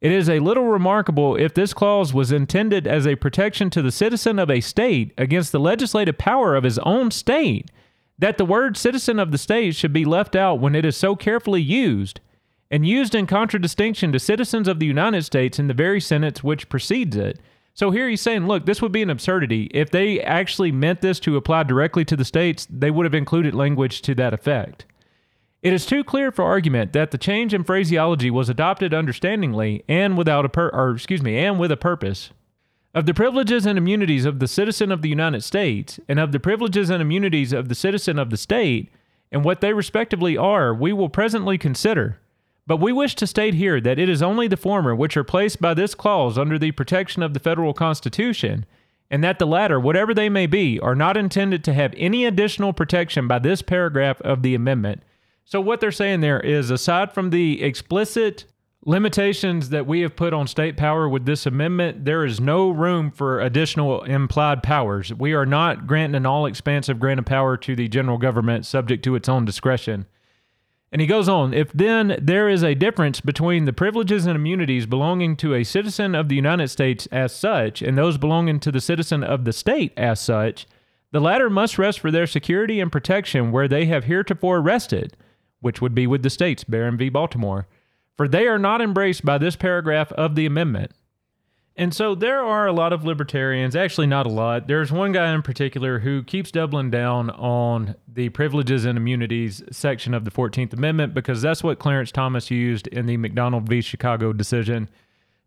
[0.01, 3.89] It is a little remarkable if this clause was intended as a protection to the
[3.89, 7.71] citizen of a state against the legislative power of his own state,
[8.19, 11.15] that the word citizen of the state should be left out when it is so
[11.15, 12.19] carefully used,
[12.69, 16.67] and used in contradistinction to citizens of the United States in the very sentence which
[16.67, 17.39] precedes it.
[17.73, 19.69] So here he's saying, look, this would be an absurdity.
[19.73, 23.55] If they actually meant this to apply directly to the states, they would have included
[23.55, 24.85] language to that effect.
[25.61, 30.17] It is too clear for argument that the change in phraseology was adopted understandingly and
[30.17, 32.31] without a per- or excuse me, and with a purpose.
[32.93, 36.39] Of the privileges and immunities of the citizen of the United States and of the
[36.39, 38.91] privileges and immunities of the citizen of the state
[39.31, 42.19] and what they respectively are, we will presently consider.
[42.67, 45.59] But we wish to state here that it is only the former which are placed
[45.59, 48.65] by this clause under the protection of the federal Constitution,
[49.09, 52.71] and that the latter, whatever they may be, are not intended to have any additional
[52.71, 55.03] protection by this paragraph of the amendment
[55.51, 58.45] so, what they're saying there is aside from the explicit
[58.85, 63.11] limitations that we have put on state power with this amendment, there is no room
[63.11, 65.13] for additional implied powers.
[65.13, 69.03] We are not granting an all expansive grant of power to the general government subject
[69.03, 70.05] to its own discretion.
[70.91, 74.85] And he goes on, if then there is a difference between the privileges and immunities
[74.85, 78.81] belonging to a citizen of the United States as such and those belonging to the
[78.81, 80.67] citizen of the state as such,
[81.11, 85.15] the latter must rest for their security and protection where they have heretofore rested
[85.61, 87.07] which would be with the states, Barron v.
[87.07, 87.67] Baltimore,
[88.17, 90.91] for they are not embraced by this paragraph of the amendment.
[91.77, 94.67] And so there are a lot of libertarians, actually, not a lot.
[94.67, 100.13] There's one guy in particular who keeps doubling down on the privileges and immunities section
[100.13, 103.79] of the 14th Amendment because that's what Clarence Thomas used in the McDonald v.
[103.81, 104.89] Chicago decision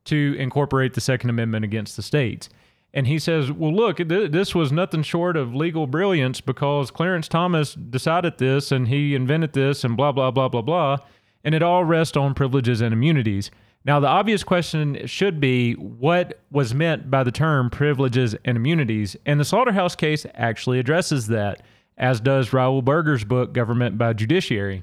[0.04, 2.48] to incorporate the Second Amendment against the states.
[2.94, 7.28] And he says, well, look, th- this was nothing short of legal brilliance because Clarence
[7.28, 10.98] Thomas decided this and he invented this and blah, blah, blah, blah, blah.
[11.42, 13.50] And it all rests on privileges and immunities.
[13.84, 19.14] Now, the obvious question should be what was meant by the term privileges and immunities?
[19.26, 21.60] And the Slaughterhouse case actually addresses that,
[21.98, 24.82] as does Raoul Berger's book, Government by Judiciary.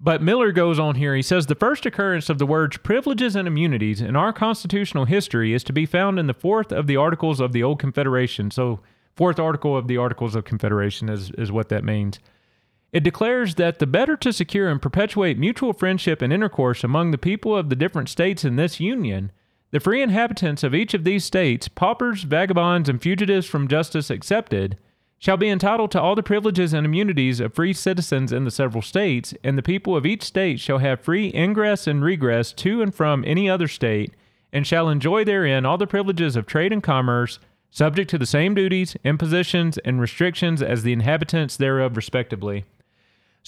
[0.00, 1.16] But Miller goes on here.
[1.16, 5.52] He says the first occurrence of the words privileges and immunities in our constitutional history
[5.52, 8.52] is to be found in the fourth of the Articles of the Old Confederation.
[8.52, 8.78] So,
[9.16, 12.20] fourth article of the Articles of Confederation is, is what that means.
[12.90, 17.18] It declares that the better to secure and perpetuate mutual friendship and intercourse among the
[17.18, 19.30] people of the different states in this Union,
[19.70, 24.78] the free inhabitants of each of these states, paupers, vagabonds, and fugitives from justice excepted,
[25.18, 28.80] shall be entitled to all the privileges and immunities of free citizens in the several
[28.80, 32.94] states, and the people of each state shall have free ingress and regress to and
[32.94, 34.14] from any other state,
[34.50, 37.38] and shall enjoy therein all the privileges of trade and commerce,
[37.70, 42.64] subject to the same duties, impositions, and restrictions as the inhabitants thereof respectively.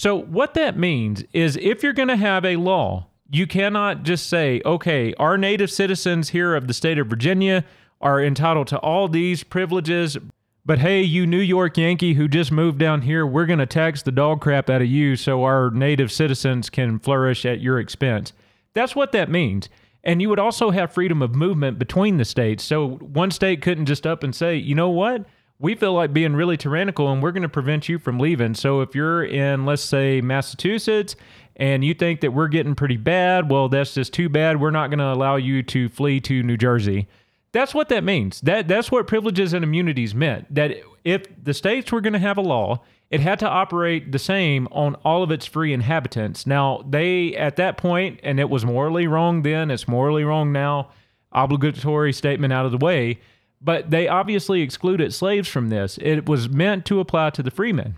[0.01, 4.31] So, what that means is if you're going to have a law, you cannot just
[4.31, 7.67] say, okay, our native citizens here of the state of Virginia
[8.01, 10.17] are entitled to all these privileges,
[10.65, 14.01] but hey, you New York Yankee who just moved down here, we're going to tax
[14.01, 18.33] the dog crap out of you so our native citizens can flourish at your expense.
[18.73, 19.69] That's what that means.
[20.03, 22.65] And you would also have freedom of movement between the states.
[22.65, 25.27] So one state couldn't just up and say, you know what?
[25.61, 28.55] We feel like being really tyrannical and we're going to prevent you from leaving.
[28.55, 31.17] So if you're in, let's say, Massachusetts
[31.57, 34.59] and you think that we're getting pretty bad, well, that's just too bad.
[34.59, 37.07] We're not going to allow you to flee to New Jersey.
[37.53, 38.41] That's what that means.
[38.41, 40.53] That that's what privileges and immunities meant.
[40.55, 44.19] That if the states were going to have a law, it had to operate the
[44.19, 46.47] same on all of its free inhabitants.
[46.47, 50.91] Now, they at that point, and it was morally wrong then, it's morally wrong now,
[51.33, 53.19] obligatory statement out of the way,
[53.61, 55.99] but they obviously excluded slaves from this.
[56.01, 57.97] It was meant to apply to the freemen.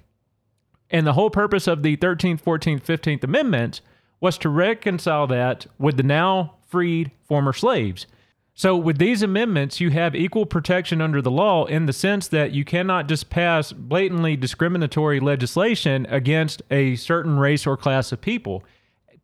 [0.90, 3.80] And the whole purpose of the 13th, 14th, 15th Amendments
[4.20, 8.06] was to reconcile that with the now freed former slaves.
[8.54, 12.52] So, with these amendments, you have equal protection under the law in the sense that
[12.52, 18.62] you cannot just pass blatantly discriminatory legislation against a certain race or class of people.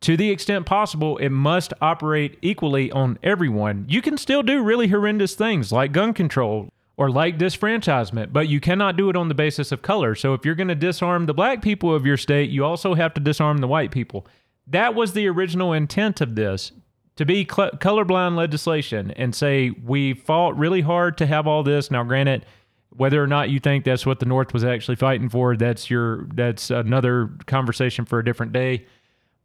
[0.01, 3.85] To the extent possible, it must operate equally on everyone.
[3.89, 8.59] You can still do really horrendous things like gun control or like disfranchisement, but you
[8.61, 10.15] cannot do it on the basis of color.
[10.15, 13.13] So, if you're going to disarm the black people of your state, you also have
[13.15, 14.25] to disarm the white people.
[14.67, 16.71] That was the original intent of this
[17.17, 21.91] to be cl- colorblind legislation and say we fought really hard to have all this.
[21.91, 22.45] Now, granted,
[22.89, 26.27] whether or not you think that's what the North was actually fighting for, that's your
[26.33, 28.85] that's another conversation for a different day.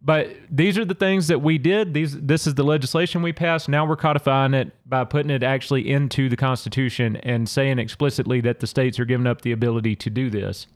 [0.05, 1.95] But these are the things that we did.
[1.95, 3.71] These this is the legislation we passed.
[3.71, 8.61] Now we're codifying it by putting it actually into the Constitution and saying explicitly that
[8.61, 10.67] the states are giving up the ability to do this.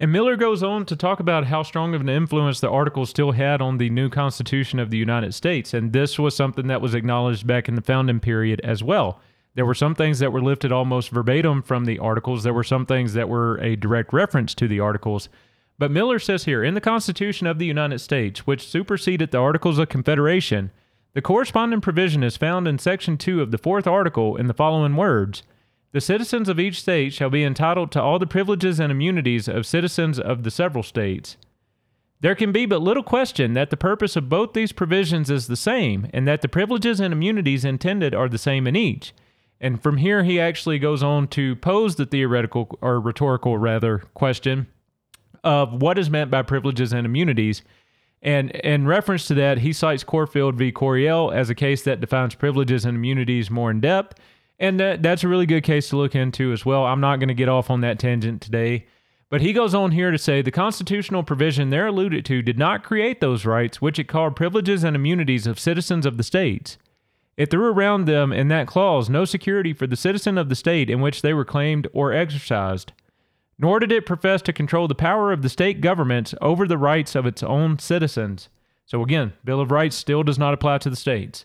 [0.00, 3.32] And Miller goes on to talk about how strong of an influence the articles still
[3.32, 5.74] had on the new Constitution of the United States.
[5.74, 9.20] And this was something that was acknowledged back in the founding period as well.
[9.54, 12.84] There were some things that were lifted almost verbatim from the articles, there were some
[12.84, 15.30] things that were a direct reference to the articles.
[15.78, 19.78] But Miller says here in the Constitution of the United States, which superseded the Articles
[19.78, 20.70] of Confederation,
[21.12, 24.96] the corresponding provision is found in Section 2 of the fourth article in the following
[24.96, 25.42] words
[25.96, 29.64] the citizens of each state shall be entitled to all the privileges and immunities of
[29.64, 31.38] citizens of the several states.
[32.20, 35.56] There can be but little question that the purpose of both these provisions is the
[35.56, 39.14] same, and that the privileges and immunities intended are the same in each.
[39.58, 44.66] And from here, he actually goes on to pose the theoretical or rhetorical, rather, question
[45.46, 47.62] of what is meant by privileges and immunities.
[48.20, 50.72] And in reference to that, he cites Corfield v.
[50.72, 54.20] Coryell as a case that defines privileges and immunities more in depth
[54.58, 56.84] and that, that's a really good case to look into as well.
[56.84, 58.86] I'm not going to get off on that tangent today.
[59.28, 62.84] But he goes on here to say the constitutional provision there alluded to did not
[62.84, 66.78] create those rights, which it called privileges and immunities of citizens of the states.
[67.36, 70.88] It threw around them in that clause no security for the citizen of the state
[70.88, 72.92] in which they were claimed or exercised.
[73.58, 77.14] Nor did it profess to control the power of the state governments over the rights
[77.14, 78.48] of its own citizens.
[78.84, 81.44] So again, Bill of Rights still does not apply to the states.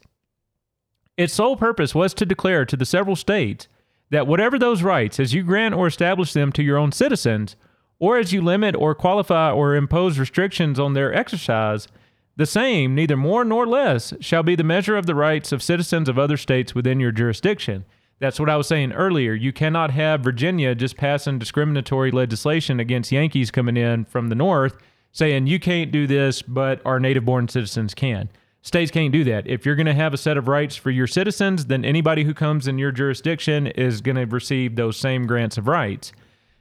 [1.17, 3.67] Its sole purpose was to declare to the several states
[4.10, 7.56] that whatever those rights, as you grant or establish them to your own citizens,
[8.00, 11.88] or as you limit or qualify or impose restrictions on their exercise,
[12.36, 16.10] the same, neither more nor less, shall be the measure of the rights of citizens
[16.10, 17.86] of other states within your jurisdiction.
[18.21, 19.34] That's what I was saying earlier.
[19.34, 24.77] You cannot have Virginia just passing discriminatory legislation against Yankees coming in from the north
[25.12, 28.29] saying you can't do this, but our native born citizens can.
[28.62, 29.47] States can't do that.
[29.47, 32.36] If you're going to have a set of rights for your citizens, then anybody who
[32.36, 36.11] comes in your jurisdiction is going to receive those same grants of rights.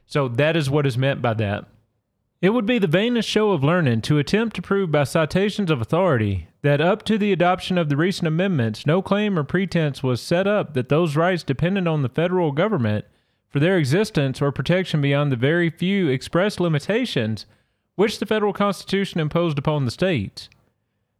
[0.07, 1.65] So that is what is meant by that.
[2.41, 5.79] It would be the vainest show of learning to attempt to prove by citations of
[5.79, 10.21] authority that up to the adoption of the recent amendments, no claim or pretense was
[10.21, 13.05] set up that those rights depended on the federal government
[13.49, 17.45] for their existence or protection beyond the very few express limitations
[17.95, 20.49] which the federal Constitution imposed upon the states.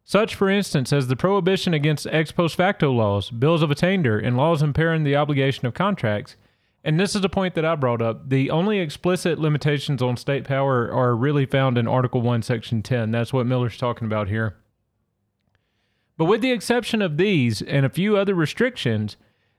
[0.04, 4.36] Such, for instance, as the prohibition against ex post facto laws, bills of attainder, and
[4.36, 6.36] laws impairing the obligation of contracts.
[6.84, 8.28] And this is a point that I brought up.
[8.28, 13.12] The only explicit limitations on state power are really found in Article 1, Section 10.
[13.12, 14.56] That's what Miller's talking about here.
[16.22, 19.16] But with the exception of these and a few other restrictions,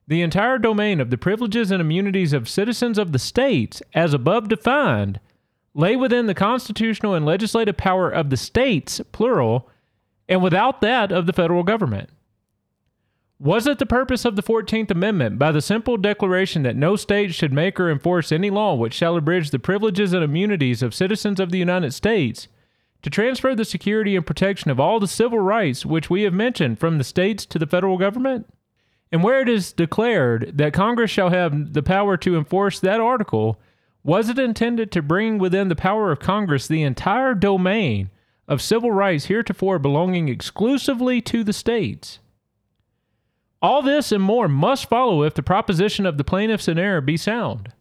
[0.08, 4.48] the entire domain of the privileges and immunities of citizens of the states, as above
[4.48, 5.20] defined,
[5.74, 9.70] lay within the constitutional and legislative power of the states, plural,
[10.30, 12.10] and without that of the federal government.
[13.40, 17.34] Was it the purpose of the 14th Amendment, by the simple declaration that no state
[17.34, 21.42] should make or enforce any law which shall abridge the privileges and immunities of citizens
[21.42, 22.48] of the United States,
[23.04, 26.80] to transfer the security and protection of all the civil rights which we have mentioned
[26.80, 28.48] from the states to the federal government?
[29.12, 33.60] And where it is declared that Congress shall have the power to enforce that article,
[34.04, 38.10] was it intended to bring within the power of Congress the entire domain
[38.48, 42.20] of civil rights heretofore belonging exclusively to the states?
[43.62, 47.16] All this and more must follow if the proposition of the plaintiffs in error be
[47.16, 47.72] sound.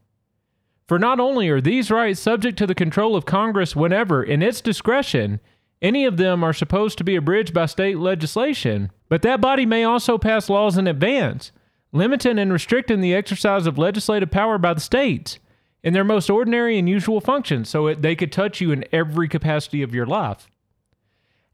[0.93, 4.61] For not only are these rights subject to the control of Congress whenever, in its
[4.61, 5.41] discretion,
[5.81, 9.85] any of them are supposed to be abridged by state legislation, but that body may
[9.85, 11.51] also pass laws in advance,
[11.93, 15.39] limiting and restricting the exercise of legislative power by the states
[15.83, 19.29] in their most ordinary and usual functions so it, they could touch you in every
[19.29, 20.51] capacity of your life.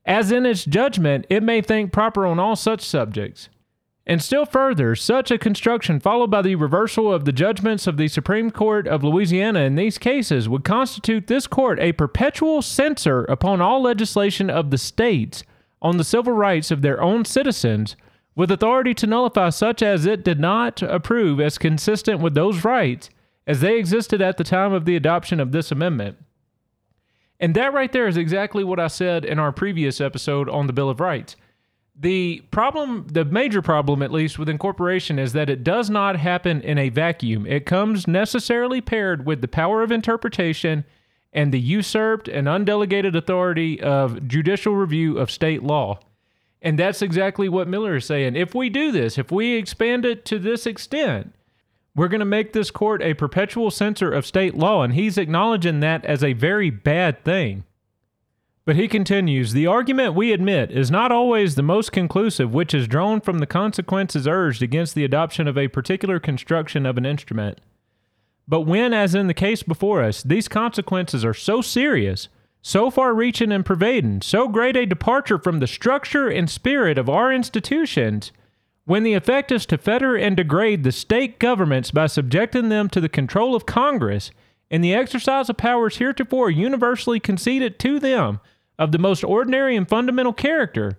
[0.04, 3.48] As in its judgment, it may think proper on all such subjects.
[4.08, 8.08] And still further, such a construction, followed by the reversal of the judgments of the
[8.08, 13.60] Supreme Court of Louisiana in these cases, would constitute this court a perpetual censor upon
[13.60, 15.42] all legislation of the states
[15.82, 17.96] on the civil rights of their own citizens,
[18.34, 23.10] with authority to nullify such as it did not approve as consistent with those rights
[23.46, 26.16] as they existed at the time of the adoption of this amendment.
[27.38, 30.72] And that right there is exactly what I said in our previous episode on the
[30.72, 31.36] Bill of Rights
[32.00, 36.60] the problem, the major problem, at least with incorporation, is that it does not happen
[36.60, 37.44] in a vacuum.
[37.46, 40.84] It comes necessarily paired with the power of interpretation
[41.32, 45.98] and the usurped and undelegated authority of judicial review of state law.
[46.62, 48.36] And that's exactly what Miller is saying.
[48.36, 51.34] If we do this, if we expand it to this extent,
[51.94, 54.82] we're going to make this court a perpetual censor of state law.
[54.82, 57.64] And he's acknowledging that as a very bad thing.
[58.68, 62.86] But he continues The argument, we admit, is not always the most conclusive, which is
[62.86, 67.62] drawn from the consequences urged against the adoption of a particular construction of an instrument.
[68.46, 72.28] But when, as in the case before us, these consequences are so serious,
[72.60, 77.08] so far reaching and pervading, so great a departure from the structure and spirit of
[77.08, 78.32] our institutions,
[78.84, 83.00] when the effect is to fetter and degrade the state governments by subjecting them to
[83.00, 84.30] the control of Congress
[84.70, 88.40] and the exercise of powers heretofore universally conceded to them
[88.78, 90.98] of the most ordinary and fundamental character,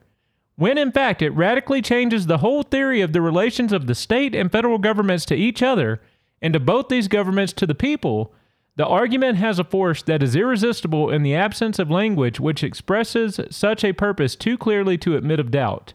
[0.56, 4.36] when in fact it radically changes the whole theory of the relations of the state
[4.36, 6.02] and federal governments to each other
[6.42, 8.34] and to both these governments to the people,
[8.76, 13.40] the argument has a force that is irresistible in the absence of language which expresses
[13.50, 15.94] such a purpose too clearly to admit of doubt.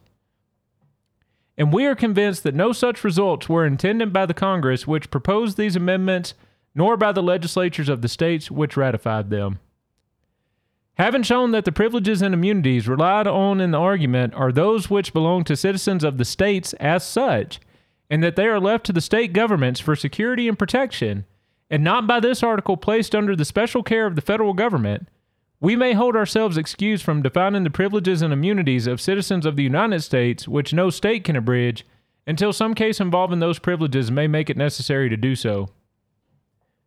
[1.57, 5.57] And we are convinced that no such results were intended by the Congress which proposed
[5.57, 6.35] these amendments,
[6.75, 9.61] nor by the legislatures of the states which ratified them.
[10.97, 15.13] Having shown that the privileges and immunities relied on in the argument are those which
[15.13, 17.61] belong to citizens of the states as such,
[18.09, 21.25] and that they are left to the state governments for security and protection,
[21.69, 25.09] and not by this article placed under the special care of the federal government,
[25.61, 29.63] we may hold ourselves excused from defining the privileges and immunities of citizens of the
[29.63, 31.85] United States which no state can abridge
[32.27, 35.69] until some case involving those privileges may make it necessary to do so.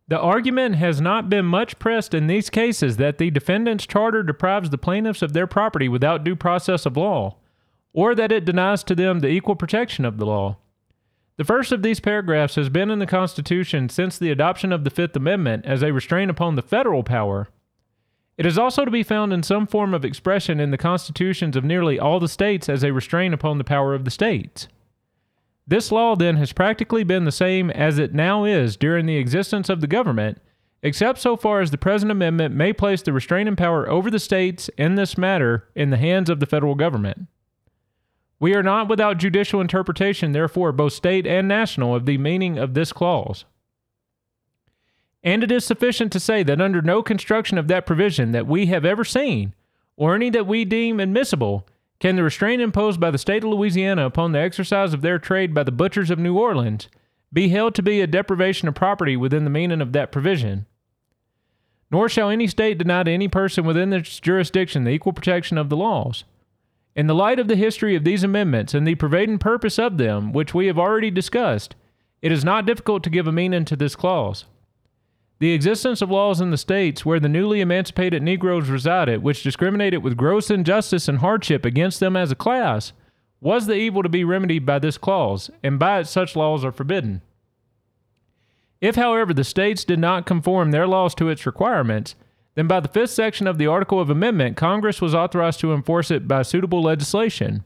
[0.08, 4.70] The argument has not been much pressed in these cases that the defendant's charter deprives
[4.70, 7.36] the plaintiffs of their property without due process of law,
[7.92, 10.56] or that it denies to them the equal protection of the law.
[11.36, 14.90] The first of these paragraphs has been in the Constitution since the adoption of the
[14.90, 17.48] Fifth Amendment as a restraint upon the federal power.
[18.38, 21.64] It is also to be found in some form of expression in the constitutions of
[21.64, 24.68] nearly all the states as a restraint upon the power of the states.
[25.68, 29.68] This law then has practically been the same as it now is during the existence
[29.68, 30.38] of the government,
[30.82, 34.70] except so far as the present amendment may place the restraining power over the states
[34.78, 37.26] in this matter in the hands of the federal government.
[38.40, 42.72] We are not without judicial interpretation, therefore, both state and national, of the meaning of
[42.72, 43.44] this clause.
[45.22, 48.66] And it is sufficient to say that under no construction of that provision that we
[48.66, 49.54] have ever seen,
[49.96, 51.66] or any that we deem admissible,
[52.00, 55.52] can the restraint imposed by the state of Louisiana upon the exercise of their trade
[55.52, 56.88] by the butchers of New Orleans
[57.32, 60.66] be held to be a deprivation of property within the meaning of that provision?
[61.90, 65.68] Nor shall any state deny to any person within its jurisdiction the equal protection of
[65.68, 66.24] the laws.
[66.94, 70.32] In the light of the history of these amendments and the pervading purpose of them,
[70.32, 71.74] which we have already discussed,
[72.22, 74.44] it is not difficult to give a meaning to this clause.
[75.40, 80.02] The existence of laws in the states where the newly emancipated Negroes resided, which discriminated
[80.02, 82.92] with gross injustice and hardship against them as a class,
[83.40, 86.72] was the evil to be remedied by this clause, and by it such laws are
[86.72, 87.22] forbidden.
[88.80, 92.16] If, however, the states did not conform their laws to its requirements,
[92.56, 96.10] then by the fifth section of the Article of Amendment, Congress was authorized to enforce
[96.10, 97.62] it by suitable legislation.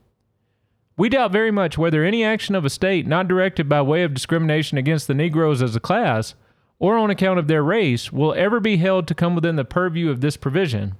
[0.98, 4.12] We doubt very much whether any action of a state not directed by way of
[4.12, 6.34] discrimination against the Negroes as a class
[6.82, 10.10] or on account of their race will ever be held to come within the purview
[10.10, 10.96] of this provision.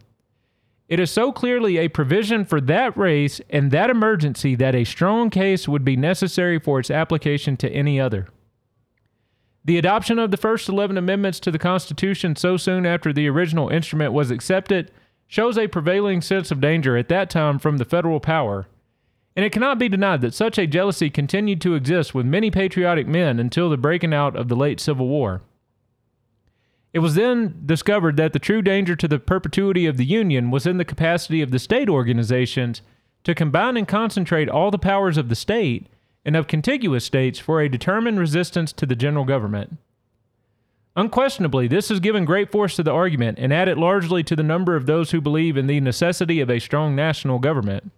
[0.89, 5.29] It is so clearly a provision for that race and that emergency that a strong
[5.29, 8.29] case would be necessary for its application to any other.
[9.65, 13.69] The adoption of the first 11 amendments to the Constitution so soon after the original
[13.69, 14.93] instrument was accepted
[15.27, 18.69] shows a prevailing sense of danger at that time from the federal power
[19.35, 23.07] and it cannot be denied that such a jealousy continued to exist with many patriotic
[23.07, 25.43] men until the breaking out of the late Civil War.
[26.93, 30.67] It was then discovered that the true danger to the perpetuity of the Union was
[30.67, 32.83] in the capacity of the state organizations
[33.25, 35.87] to combine and concentrate all the powers of the state
[36.25, 39.79] and of contiguous states for a determined resistance to the general government.
[40.95, 44.77] Unquestionably, this has given great force to the argument and added largely to the number
[44.77, 47.91] of those who believe in the necessity of a strong national government.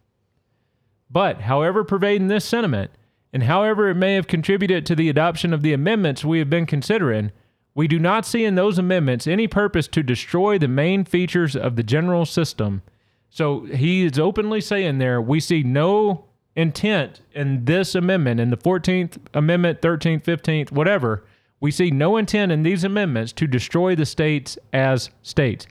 [1.10, 2.92] But, however pervading this sentiment,
[3.32, 6.66] and however it may have contributed to the adoption of the amendments we have been
[6.66, 7.32] considering,
[7.74, 11.76] we do not see in those amendments any purpose to destroy the main features of
[11.76, 12.82] the general system.
[13.30, 18.56] So he is openly saying there, we see no intent in this amendment, in the
[18.56, 21.24] 14th Amendment, 13th, 15th, whatever.
[21.58, 25.66] We see no intent in these amendments to destroy the states as states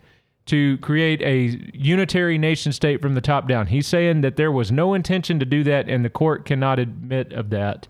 [0.45, 3.67] to create a unitary nation state from the top down.
[3.67, 7.31] He's saying that there was no intention to do that, and the court cannot admit
[7.31, 7.87] of that.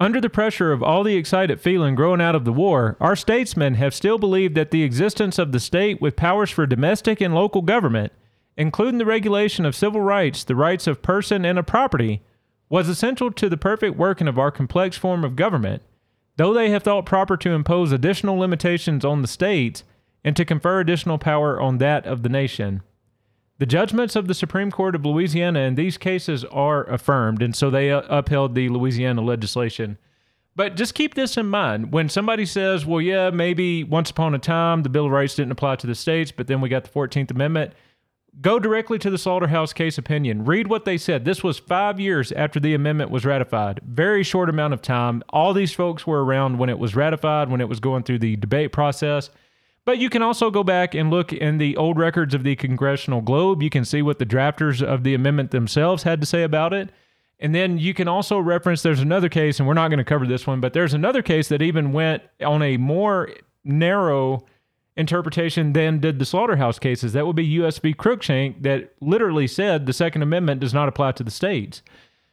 [0.00, 3.74] Under the pressure of all the excited feeling growing out of the war, our statesmen
[3.74, 7.62] have still believed that the existence of the state with powers for domestic and local
[7.62, 8.12] government,
[8.56, 12.22] including the regulation of civil rights, the rights of person and of property,
[12.68, 15.82] was essential to the perfect working of our complex form of government,
[16.36, 19.82] though they have thought proper to impose additional limitations on the states
[20.22, 22.82] and to confer additional power on that of the nation.
[23.58, 27.70] The judgments of the Supreme Court of Louisiana in these cases are affirmed, and so
[27.70, 29.98] they uh, upheld the Louisiana legislation.
[30.54, 31.92] But just keep this in mind.
[31.92, 35.52] When somebody says, well, yeah, maybe once upon a time the Bill of Rights didn't
[35.52, 37.72] apply to the states, but then we got the 14th Amendment,
[38.40, 40.44] go directly to the Slaughterhouse case opinion.
[40.44, 41.24] Read what they said.
[41.24, 43.80] This was five years after the amendment was ratified.
[43.84, 45.22] Very short amount of time.
[45.30, 48.36] All these folks were around when it was ratified, when it was going through the
[48.36, 49.30] debate process.
[49.88, 53.22] But you can also go back and look in the old records of the Congressional
[53.22, 53.62] Globe.
[53.62, 56.90] You can see what the drafters of the amendment themselves had to say about it.
[57.40, 60.26] And then you can also reference there's another case, and we're not going to cover
[60.26, 63.30] this one, but there's another case that even went on a more
[63.64, 64.44] narrow
[64.98, 67.14] interpretation than did the slaughterhouse cases.
[67.14, 67.78] That would be U.S.
[67.78, 67.94] v.
[67.94, 71.80] That literally said the Second Amendment does not apply to the states.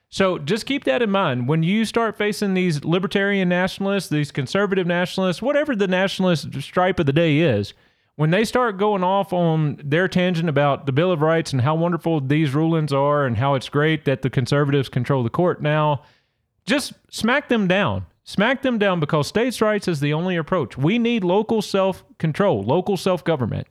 [0.09, 1.47] So just keep that in mind.
[1.47, 7.05] When you start facing these libertarian nationalists, these conservative nationalists, whatever the nationalist stripe of
[7.05, 7.73] the day is,
[8.15, 11.75] when they start going off on their tangent about the Bill of Rights and how
[11.75, 16.03] wonderful these rulings are and how it's great that the conservatives control the court now,
[16.65, 18.05] just smack them down.
[18.23, 20.77] Smack them down because states' rights is the only approach.
[20.77, 23.67] We need local self control, local self government.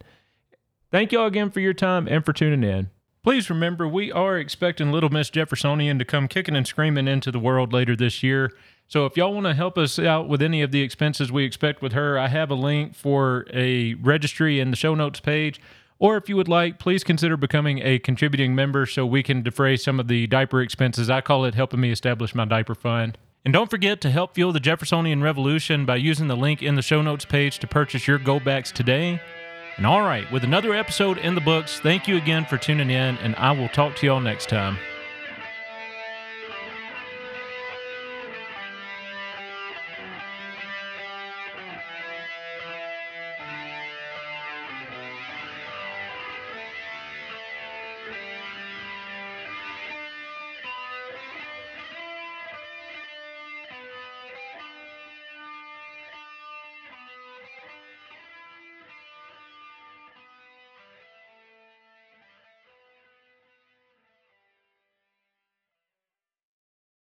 [0.92, 2.90] Thank y'all again for your time and for tuning in.
[3.24, 7.38] Please remember, we are expecting Little Miss Jeffersonian to come kicking and screaming into the
[7.38, 8.52] world later this year.
[8.86, 11.80] So if y'all want to help us out with any of the expenses we expect
[11.80, 15.58] with her, I have a link for a registry in the show notes page.
[15.98, 19.78] Or if you would like, please consider becoming a contributing member so we can defray
[19.78, 21.08] some of the diaper expenses.
[21.08, 23.16] I call it helping me establish my diaper fund.
[23.42, 26.82] And don't forget to help fuel the Jeffersonian Revolution by using the link in the
[26.82, 29.18] show notes page to purchase your goldbacks today.
[29.76, 33.18] And all right, with another episode in the books, thank you again for tuning in,
[33.18, 34.78] and I will talk to y'all next time.